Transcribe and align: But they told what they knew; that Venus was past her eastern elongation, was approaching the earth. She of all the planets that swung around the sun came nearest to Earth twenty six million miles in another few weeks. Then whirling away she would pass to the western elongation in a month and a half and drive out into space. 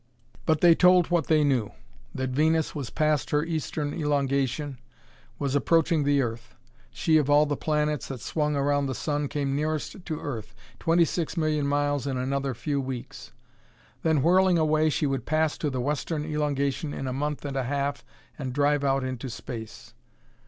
But 0.47 0.61
they 0.61 0.73
told 0.73 1.11
what 1.11 1.27
they 1.27 1.43
knew; 1.43 1.73
that 2.15 2.31
Venus 2.31 2.73
was 2.73 2.89
past 2.89 3.29
her 3.29 3.43
eastern 3.43 3.93
elongation, 3.93 4.79
was 5.37 5.53
approaching 5.53 6.03
the 6.05 6.23
earth. 6.23 6.55
She 6.89 7.17
of 7.19 7.29
all 7.29 7.45
the 7.45 7.55
planets 7.55 8.07
that 8.07 8.19
swung 8.19 8.55
around 8.55 8.87
the 8.87 8.95
sun 8.95 9.27
came 9.27 9.55
nearest 9.55 10.03
to 10.03 10.19
Earth 10.19 10.55
twenty 10.79 11.05
six 11.05 11.37
million 11.37 11.67
miles 11.67 12.07
in 12.07 12.17
another 12.17 12.55
few 12.55 12.81
weeks. 12.81 13.31
Then 14.01 14.23
whirling 14.23 14.57
away 14.57 14.89
she 14.89 15.05
would 15.05 15.27
pass 15.27 15.55
to 15.59 15.69
the 15.69 15.79
western 15.79 16.25
elongation 16.25 16.95
in 16.95 17.05
a 17.05 17.13
month 17.13 17.45
and 17.45 17.55
a 17.55 17.65
half 17.65 18.03
and 18.39 18.53
drive 18.53 18.83
out 18.83 19.03
into 19.03 19.29
space. 19.29 19.93